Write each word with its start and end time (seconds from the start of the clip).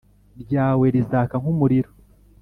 ryawe 0.43 0.85
rizaka 0.95 1.35
nk 1.41 1.47
umuriro 1.53 1.89